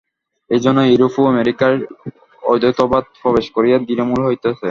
[0.49, 1.77] এইজন্যই ইউরোপ ও আমেরিকায়
[2.43, 4.59] অদ্বৈতবাদ প্রবেশ করিয়া দৃঢ়মূল হইতেছে।